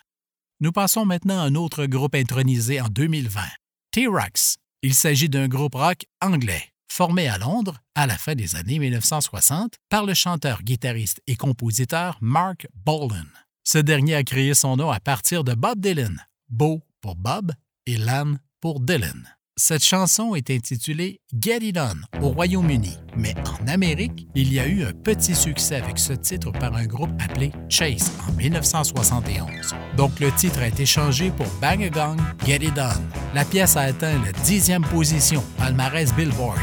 Nous 0.61 0.71
passons 0.71 1.07
maintenant 1.07 1.41
à 1.41 1.45
un 1.45 1.55
autre 1.55 1.87
groupe 1.87 2.15
intronisé 2.15 2.79
en 2.79 2.89
2020, 2.89 3.41
T-Rex. 3.91 4.59
Il 4.83 4.93
s'agit 4.93 5.31
d'un 5.31 5.49
groupe 5.49 5.77
rock 5.77 6.05
anglais, 6.21 6.69
formé 6.93 7.27
à 7.27 7.39
Londres 7.39 7.79
à 7.95 8.07
la 8.07 8.19
fin 8.19 8.35
des 8.35 8.55
années 8.55 8.79
1960 8.79 9.77
par 9.89 10.05
le 10.05 10.13
chanteur, 10.13 10.63
guitariste 10.63 11.23
et 11.27 11.37
compositeur 11.37 12.19
Mark 12.21 12.67
Bolan. 12.75 13.25
Ce 13.65 13.79
dernier 13.79 14.17
a 14.17 14.25
créé 14.25 14.53
son 14.53 14.77
nom 14.77 14.91
à 14.91 15.01
partir 15.01 15.43
de 15.43 15.55
Bob 15.55 15.81
Dylan, 15.81 16.23
Bo 16.51 16.83
pour 17.01 17.17
Bob 17.17 17.53
et 17.87 17.97
Lan 17.97 18.35
pour 18.61 18.81
Dylan. 18.81 19.27
Cette 19.61 19.85
chanson 19.85 20.35
est 20.35 20.49
intitulée 20.51 21.21
Get 21.39 21.59
It 21.61 21.79
On 21.79 22.23
au 22.25 22.31
Royaume-Uni, 22.31 22.97
mais 23.15 23.35
en 23.61 23.69
Amérique, 23.69 24.27
il 24.35 24.53
y 24.53 24.59
a 24.59 24.67
eu 24.67 24.85
un 24.85 24.93
petit 24.93 25.35
succès 25.35 25.77
avec 25.77 25.99
ce 25.99 26.15
titre 26.15 26.51
par 26.51 26.75
un 26.75 26.87
groupe 26.87 27.11
appelé 27.23 27.53
Chase 27.69 28.11
en 28.27 28.33
1971. 28.33 29.75
Donc 29.99 30.19
le 30.19 30.33
titre 30.33 30.61
a 30.61 30.69
été 30.69 30.87
changé 30.87 31.31
pour 31.31 31.47
Bang 31.61 31.83
a 31.83 31.91
Gong, 31.91 32.17
Get 32.47 32.65
It 32.65 32.79
On. 32.79 33.35
La 33.35 33.45
pièce 33.45 33.77
a 33.77 33.83
atteint 33.83 34.19
la 34.25 34.33
dixième 34.45 34.83
position, 34.83 35.45
palmarès 35.59 36.15
Billboard. 36.15 36.59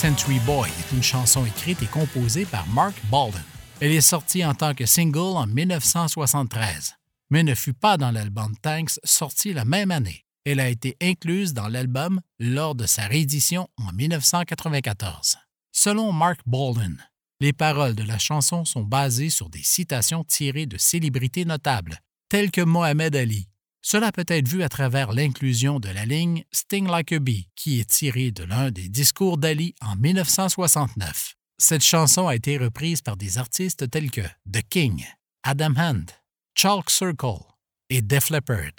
Century 0.00 0.38
Boy 0.46 0.70
est 0.78 0.94
une 0.96 1.02
chanson 1.02 1.44
écrite 1.44 1.82
et 1.82 1.86
composée 1.86 2.46
par 2.46 2.66
Mark 2.68 2.94
Bolden. 3.10 3.42
Elle 3.82 3.92
est 3.92 4.00
sortie 4.00 4.42
en 4.46 4.54
tant 4.54 4.72
que 4.72 4.86
single 4.86 5.36
en 5.36 5.46
1973, 5.46 6.94
mais 7.28 7.42
ne 7.42 7.54
fut 7.54 7.74
pas 7.74 7.98
dans 7.98 8.10
l'album 8.10 8.56
Tanks 8.62 8.98
sorti 9.04 9.52
la 9.52 9.66
même 9.66 9.90
année. 9.90 10.24
Elle 10.46 10.58
a 10.58 10.70
été 10.70 10.96
incluse 11.02 11.52
dans 11.52 11.68
l'album 11.68 12.22
lors 12.38 12.74
de 12.74 12.86
sa 12.86 13.08
réédition 13.08 13.68
en 13.76 13.92
1994. 13.92 15.36
Selon 15.70 16.14
Mark 16.14 16.40
Bolden, 16.46 16.96
les 17.40 17.52
paroles 17.52 17.94
de 17.94 18.04
la 18.04 18.16
chanson 18.16 18.64
sont 18.64 18.84
basées 18.84 19.28
sur 19.28 19.50
des 19.50 19.62
citations 19.62 20.24
tirées 20.24 20.64
de 20.64 20.78
célébrités 20.78 21.44
notables, 21.44 21.98
telles 22.30 22.50
que 22.50 22.62
Mohamed 22.62 23.14
Ali. 23.14 23.49
Cela 23.82 24.12
peut 24.12 24.26
être 24.28 24.48
vu 24.48 24.62
à 24.62 24.68
travers 24.68 25.12
l'inclusion 25.12 25.80
de 25.80 25.88
la 25.88 26.04
ligne 26.04 26.44
Sting 26.52 26.86
Like 26.86 27.12
a 27.12 27.18
Bee, 27.18 27.48
qui 27.56 27.80
est 27.80 27.88
tirée 27.88 28.30
de 28.30 28.44
l'un 28.44 28.70
des 28.70 28.88
discours 28.88 29.38
d'Ali 29.38 29.74
en 29.80 29.96
1969. 29.96 31.34
Cette 31.58 31.84
chanson 31.84 32.28
a 32.28 32.34
été 32.34 32.58
reprise 32.58 33.02
par 33.02 33.16
des 33.16 33.38
artistes 33.38 33.90
tels 33.90 34.10
que 34.10 34.22
The 34.50 34.62
King, 34.68 35.04
Adam 35.42 35.74
Hand, 35.76 36.10
Chalk 36.54 36.90
Circle 36.90 37.44
et 37.88 38.02
Def 38.02 38.28
Leppard. 38.30 38.72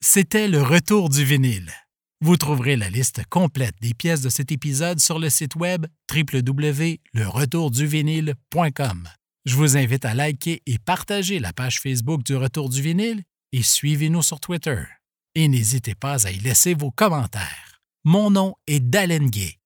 C'était 0.00 0.48
le 0.48 0.62
retour 0.62 1.08
du 1.08 1.24
vinyle. 1.24 1.72
Vous 2.22 2.38
trouverez 2.38 2.76
la 2.76 2.88
liste 2.88 3.22
complète 3.28 3.74
des 3.82 3.92
pièces 3.92 4.22
de 4.22 4.30
cet 4.30 4.52
épisode 4.52 5.00
sur 5.00 5.18
le 5.18 5.28
site 5.28 5.56
web 5.56 5.84
www.leretourduvinyle.com. 6.10 9.08
Je 9.44 9.54
vous 9.54 9.76
invite 9.76 10.06
à 10.06 10.14
liker 10.14 10.62
et 10.66 10.78
partager 10.78 11.38
la 11.38 11.52
page 11.52 11.80
Facebook 11.80 12.22
du 12.22 12.34
Retour 12.36 12.70
du 12.70 12.80
vinyle 12.80 13.22
et 13.52 13.62
suivez-nous 13.62 14.22
sur 14.22 14.40
Twitter. 14.40 14.82
Et 15.34 15.48
n'hésitez 15.48 15.94
pas 15.94 16.26
à 16.26 16.30
y 16.30 16.38
laisser 16.38 16.74
vos 16.74 16.90
commentaires. 16.90 17.80
Mon 18.04 18.30
nom 18.30 18.54
est 18.66 18.80
Dalen 18.80 19.28
Gay 19.28 19.58